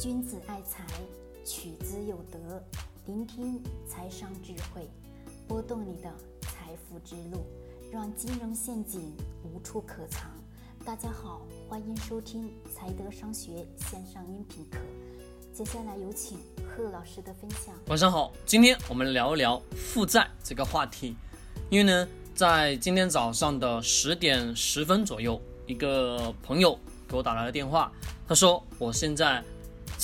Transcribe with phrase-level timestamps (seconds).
[0.00, 0.84] 君子爱财，
[1.44, 2.60] 取之有德。
[3.06, 4.90] 聆听财商智慧，
[5.46, 7.46] 拨动你的财富之路，
[7.92, 10.28] 让金融陷阱无处可藏。
[10.84, 14.78] 大家好，欢迎收听财德商学线上音频课。
[15.52, 17.72] 接下来有请贺老师的分享。
[17.86, 21.14] 晚上好，今天我们聊一聊负债这个话题。
[21.70, 26.76] 因为呢，在今天早上的十点十分左右，一个朋友
[27.06, 27.92] 给我打来了电话，
[28.26, 29.40] 他说我现在。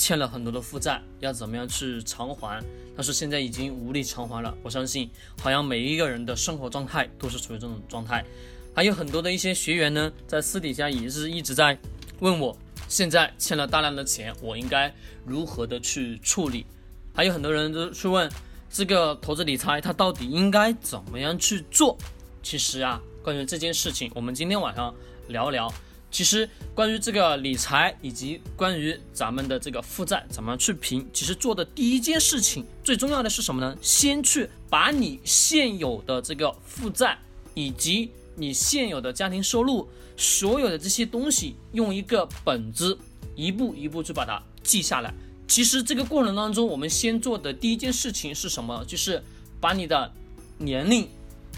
[0.01, 2.59] 欠了很多的负债，要怎么样去偿还？
[2.95, 4.51] 但是现在已经无力偿还了。
[4.63, 5.07] 我相信，
[5.39, 8.25] 好像每一个人的生活状态都是处于这种状态。
[8.73, 11.77] 还有很多的一些学员呢，在私底下也是一直在
[12.19, 14.91] 问我，现在欠了大量的钱，我应该
[15.23, 16.65] 如何的去处理？
[17.13, 18.27] 还有很多人都去问，
[18.71, 21.95] 这个投资理财它到底应该怎么样去做？
[22.41, 24.91] 其实啊，关于这件事情，我们今天晚上
[25.27, 25.71] 聊聊。
[26.11, 33.75] 其实关于这个理财以及关于咱们的这个负债怎么去评，其实做的第一件事情最重要的是什么呢？
[33.81, 37.17] 先去把你现有的这个负债
[37.53, 39.87] 以及你现有的家庭收入，
[40.17, 42.97] 所有的这些东西用一个本子
[43.35, 45.13] 一步一步去把它记下来。
[45.47, 48.83] 其实这个过程当中，我们先做的第一件事情是什么？
[48.85, 49.23] 就是
[49.61, 50.11] 把你的
[50.57, 51.07] 年龄、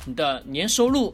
[0.06, 1.14] 你的年收入。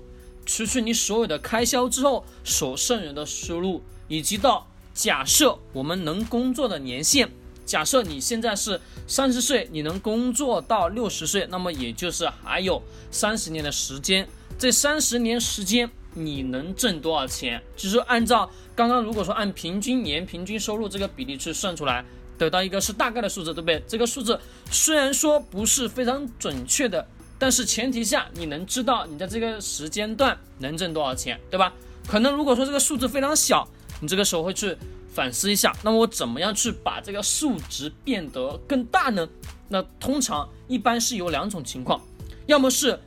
[0.50, 7.30] 除去你所有的开销之后，所剩余的收入，以及到假设我们能工作的年限，
[7.68, 14.28] 假设你现在是三十岁，你能工作到六十岁，那么也就是还有三十年的时间。
[14.58, 17.62] 这三十年时间你能挣多少钱？
[17.78, 22.04] 就是按照刚刚如果说按平均年平均收入这个比例去算出来，
[22.40, 23.84] 得到一个是大概的数字，对不对？
[23.88, 24.40] 这个数字
[24.72, 27.08] 虽然说不是非常准确的。
[27.40, 31.74] 但是前提下，你能知道你在这个时间段能挣多少钱，对吧？
[32.06, 33.66] 可能如果说这个数字非常小，
[34.02, 34.76] 你这个时候会去
[35.14, 39.28] 反思一下，那么我怎么样去把这个数值变得更大呢？
[39.70, 42.02] 那通常一般是有两种情况，
[42.46, 43.00] 要么是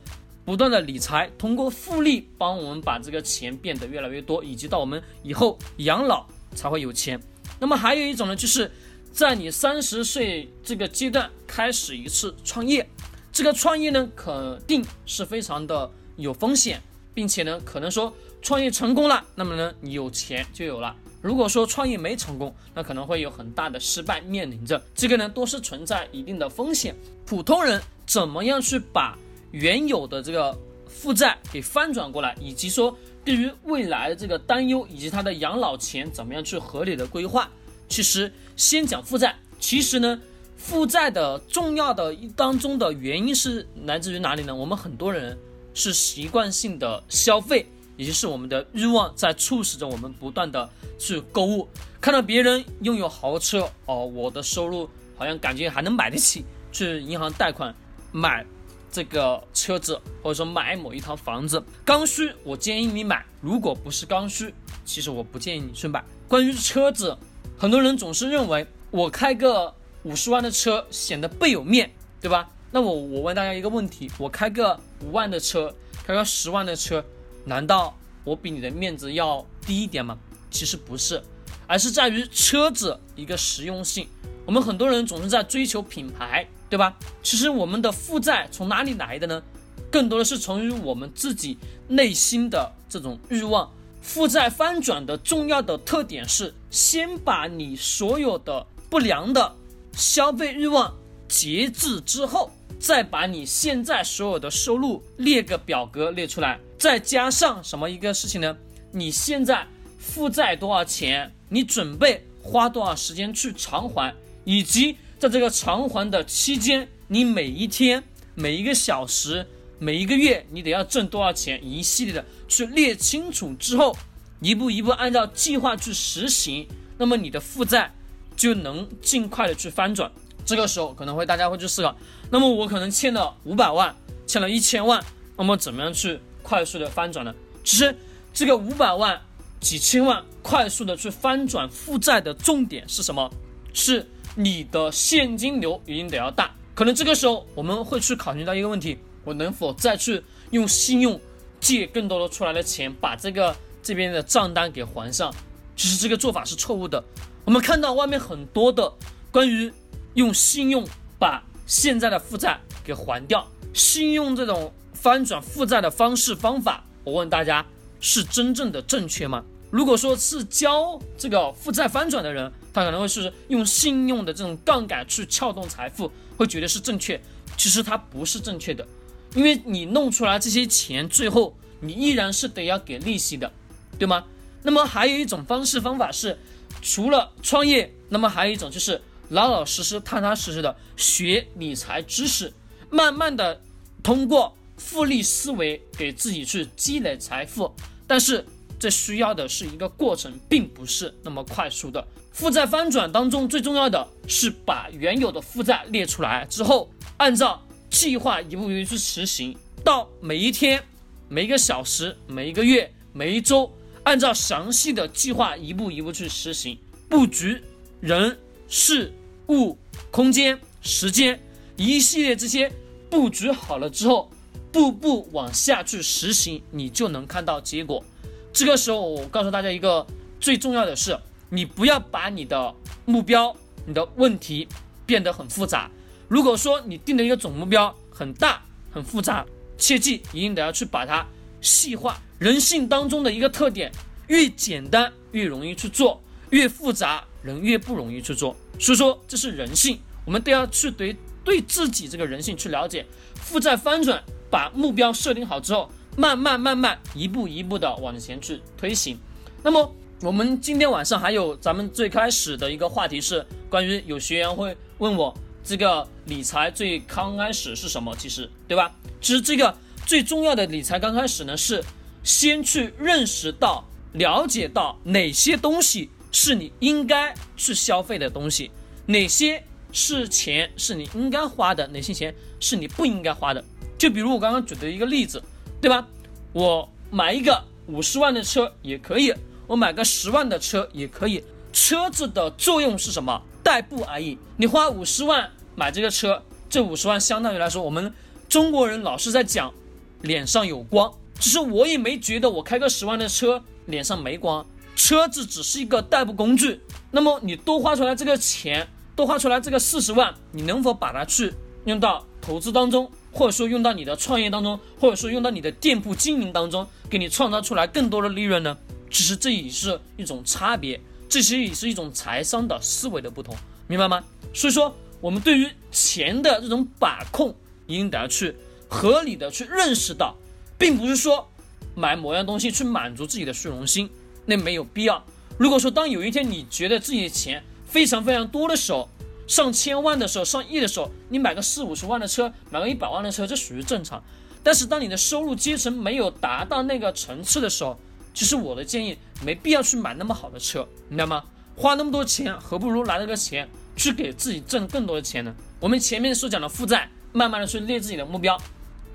[0.43, 6.25] 不断的理财，通过复利帮我们把这个钱变得越来越多，以及到我们以后养老
[6.55, 7.21] 才会有钱。
[7.59, 8.71] 那么还有一种呢，就是
[9.11, 12.89] 在你三十岁这个阶段开始一次创业。
[13.33, 16.79] 这个创业呢，肯定是非常的有风险，
[17.15, 18.13] 并且呢，可能说
[18.43, 24.79] 创业成功了，那么呢，你有钱就有了；如果说创业没成功，那可能会有很大的失败面临着。
[24.93, 26.95] 这个呢，都是存在一定的风险。
[27.25, 29.17] 普通人怎么样去把
[29.49, 30.55] 原有的这个
[30.87, 32.95] 负债给翻转过来，以及说
[33.25, 37.49] 对于未来的这个担忧，以及他的养老钱怎么样去合理的规划？
[37.89, 40.21] 其实先讲负债，其实呢。
[40.55, 44.55] 负债的重要的一当中的原因是来自于哪里呢？
[44.55, 45.37] 我们很多人
[45.73, 51.67] 是习惯性的消费，也就是我们的欲望在促使着我们不断的去购物。
[51.99, 57.75] 看到别人拥有豪车，哦，我的收入好像感觉还能买得起，去银行贷款
[58.11, 58.45] 买
[58.89, 61.61] 这个车子，或者说买某一套房子。
[61.83, 64.53] 刚需，我建议你买；如果不是刚需，
[64.85, 66.03] 其实我不建议你去买。
[66.27, 67.17] 关于车子，
[67.57, 69.73] 很多人总是认为我开个。
[70.03, 72.49] 五十万的车显得倍有面，对吧？
[72.71, 75.73] 那我我问大家一个问题：我开个五万的车，
[76.05, 77.03] 开个十万的车，
[77.45, 80.17] 难道我比你的面子要低一点吗？
[80.51, 81.23] 其实不是，
[81.67, 84.07] 而是在于车子一个实用性。
[84.45, 86.97] 我们很多人总是在追求品牌，对吧？
[87.21, 89.41] 其实我们的负债从哪里来的呢？
[89.89, 93.71] 更多的是从于我们自己内心的这种欲望。
[94.01, 99.55] 负债翻转的重要的特点是，先把你所有的不良的。
[99.95, 100.93] 消费欲望
[101.27, 108.57] 节制之后，再把你现在所有的收入列个表格列出来，再加上什么一个事情呢？
[108.91, 109.65] 你现在
[109.97, 111.31] 负债多少钱？
[111.49, 114.13] 你准备花多少时间去偿还？
[114.43, 118.03] 以及在这个偿还的期间，你每一天、
[118.35, 119.47] 每一个小时、
[119.79, 121.63] 每一个月，你得要挣多少钱？
[121.63, 123.95] 一系列的去列清楚之后，
[124.41, 126.67] 一步一步按照计划去实行，
[126.97, 127.93] 那么你的负债。
[128.35, 130.11] 就能尽快的去翻转。
[130.45, 131.95] 这个时候可能会大家会去思考，
[132.29, 133.95] 那么我可能欠了五百万，
[134.27, 135.03] 欠了一千万，
[135.37, 137.33] 那么怎么样去快速的翻转呢？
[137.63, 137.95] 其实
[138.33, 139.19] 这个五百万、
[139.61, 143.31] 几千万快速的去翻转负债的重点是什么？
[143.73, 144.05] 是
[144.35, 146.53] 你的现金流一定得要大。
[146.75, 150.21] 可能这个时候我们会去考虑到一个问题：我能否再去
[150.51, 151.19] 用信用
[151.61, 155.33] 借更多的出来的钱，把这个这边的账单给还上？
[155.77, 157.01] 其实这个做法是错误的。
[157.45, 158.93] 我们看到外面很多的
[159.31, 159.71] 关于
[160.13, 160.87] 用信用
[161.19, 167.65] 把现在的负债给还掉，信用这种翻转负债的方式方法，我问大家
[167.99, 169.43] 是真正的正确吗？
[169.69, 177.19] 如果说是教这个负债翻转的人，他可能会是用信用的这种杠杆去撬动财富，会觉得是正确，
[177.57, 178.87] 其实它不是正确的，
[179.35, 183.51] 因为你弄出来这些钱，最后你依然是得要给利息的，
[183.99, 184.23] 对吗？
[184.61, 186.37] 那么还有一种方式方法是，
[186.83, 192.53] 除了创业，那么还有一种就是老老实实、踏踏实实的学理财知识，
[192.91, 193.59] 慢慢的
[194.03, 197.73] 通过复利思维给自己去积累财富，
[198.05, 198.45] 但是。
[198.79, 202.05] 这需要的是一个过程，并不是那么快速的。
[202.33, 209.55] 负债翻转当中最重要的是把原有的负债列出来之后，按照计划一步一步去实行，
[209.85, 210.83] 到每一天、
[211.29, 213.71] 每一个小时、每一个月、每一周，
[214.03, 216.77] 按照详细的计划一步一步去实行，
[217.09, 217.61] 布局
[218.01, 219.13] 人、事、
[219.47, 219.77] 物、
[220.11, 221.39] 空间、时间
[221.77, 222.71] 一系列这些
[223.09, 224.29] 布局好了之后，
[224.71, 228.03] 步步往下去实行，你就能看到结果。
[228.51, 230.05] 这个时候，我告诉大家一个
[230.39, 231.17] 最重要的是，
[231.49, 233.55] 你不要把你的目标、
[233.85, 234.67] 你的问题
[235.05, 235.89] 变得很复杂。
[236.27, 238.61] 如果说你定的一个总目标很大、
[238.91, 239.45] 很复杂，
[239.77, 241.25] 切记一定得要去把它
[241.61, 242.21] 细化。
[242.43, 243.89] 人性当中的一个特点，
[244.27, 248.53] 越简单越容易去做，越复杂人越不容易去做。
[248.77, 253.05] 所以说，这是人性，我们都要去对对自己这个人性去了解。
[253.35, 255.89] 负债翻转，把目标设定好之后。
[256.17, 259.17] 慢慢慢慢，一步一步的往前去推行。
[259.63, 268.13] 那么，我们今天晚上还有咱们最开始的一个话题是关于有学员会问我这个理财最刚开始是什么？
[268.17, 268.93] 其实，对吧？
[269.21, 269.75] 其实这个
[270.05, 271.81] 最重要的理财刚开始呢，是
[272.23, 273.83] 先去认识到、
[274.13, 278.71] 了解到哪些东西是你应该去消费的东西，
[279.05, 283.63] 哪些是钱是你应该花的，哪些钱是你不应该花的。
[283.97, 285.41] 就比如我刚刚举的一个例子。
[285.83, 286.07] 对吧？
[286.53, 289.33] 我买一个五十万的车也可以，
[289.67, 291.43] 我买个十万的车也可以。
[291.73, 293.41] 车子的作用是什么？
[293.61, 294.37] 代步而已。
[294.55, 298.13] 你花五十万买这个车，这五十万相当于来说，我们
[298.47, 299.73] 中国人老是在讲
[300.21, 304.65] 脸上有光，其实我也没觉得我开个十万的车脸上没光。
[304.95, 306.79] 车子只是一个代步工具。
[307.11, 311.53] 那么你多花出来这个钱，多花出来这个四十万，你能否把它去
[311.83, 313.11] 用到投资当中？
[313.33, 318.77] 或者说用到你的创业当中，或者说用到你的店铺经营当中，给你创造出来更多的利润呢？
[319.11, 320.97] 其实这也是一种差别，
[321.27, 323.53] 这些也是一种财商的思维的不同，
[323.87, 324.23] 明白吗？
[324.53, 327.53] 所以说，我们对于钱的这种把控，
[327.85, 328.55] 一定得去
[328.87, 330.37] 合理的去认识到，
[330.77, 331.49] 并不是说
[331.95, 334.09] 买某样东西去满足自己的虚荣心，
[334.45, 335.23] 那没有必要。
[335.57, 339.07] 如果说当有一天你觉得自己的钱非常非常多的时候，
[339.47, 344.23] 上千万的时候，上亿的时候，你买个四五十万的车，买个一百万的车，这属于正常。
[344.63, 347.99] 但是当你的收入阶层没有达到那个层次的时候，
[348.33, 351.43] 其实我的建议没必要去买那么好的车，明白吗？
[351.75, 355.53] 花那么多钱，何不如拿这个钱去给自己挣更多的钱呢？
[355.79, 358.57] 我们前面所讲的负债，慢慢的去列自己的目标。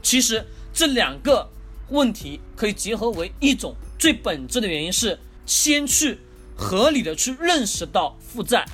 [0.02, 0.44] 其实
[0.78, 1.50] 这两个
[1.88, 6.20] 问题可以结合为一种，最本质的原因是先去
[6.54, 8.64] 合理的去认识到负债，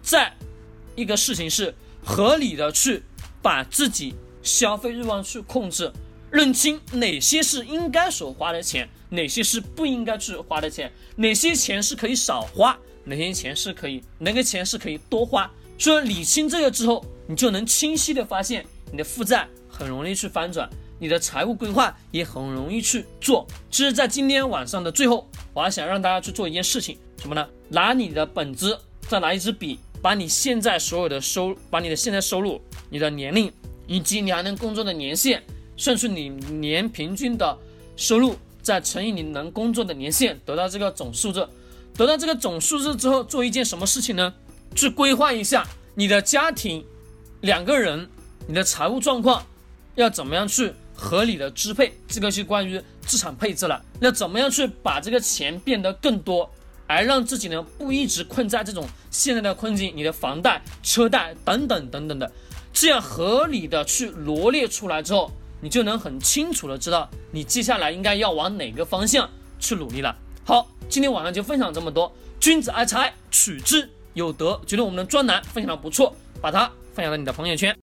[0.00, 0.34] 再。
[0.96, 3.02] 一个事情是合理的去
[3.42, 5.92] 把自己消费欲望去控制，
[6.30, 12.74] 认清哪些是应该所花的钱，哪些是不应该去花的钱，哪些钱是可以少花，
[13.04, 15.50] 哪些钱是可以哪个钱是可以多花。
[15.78, 20.66] 所以理清这个之后，你就能清晰的发现你的负债很容易去翻转，
[21.00, 23.44] 你的财务规划也很容易去做。
[23.70, 27.44] 其实，在今天晚上的最后，我还想让大家去做一件事情，什么呢？
[27.68, 28.78] 拿你的本子，
[29.08, 29.80] 再拿一支笔。
[30.02, 33.52] 把你现在所有的收，把你的现在收入、你的年龄
[33.86, 35.42] 以及你还能工作的年限，
[35.76, 37.58] 算出你年平均的
[37.96, 41.46] 收入，再乘以你能工作的年限，得到这个总数字。
[41.94, 44.32] 得到这个总数字之后，做一件什么事情呢？
[44.74, 46.82] 去规划一下你的家庭，
[47.42, 48.08] 两个人，
[48.46, 49.44] 你的财务状况
[49.96, 51.94] 要怎么样去合理的支配？
[52.06, 53.82] 这个是关于资产配置了。
[53.98, 56.48] 那怎么样去把这个钱变得更多？
[56.86, 62.30] 而让自己呢不一直困在这种现在的困境，你的房贷、车贷等等等等的，
[62.72, 65.30] 这样合理的去罗列出来之后，
[65.60, 69.30] 你就能很清楚的知道你接下来应该要往哪个方向
[69.60, 70.16] 去努力了。
[70.44, 72.12] 好，今天晚上就分享这么多。
[72.40, 74.60] 君子爱财，取之有德。
[74.66, 77.76] 觉得我们的专栏分享的不错，把它分享到你的朋友圈。